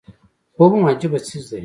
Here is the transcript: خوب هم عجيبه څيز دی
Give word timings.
خوب 0.55 0.71
هم 0.75 0.83
عجيبه 0.91 1.19
څيز 1.27 1.45
دی 1.49 1.59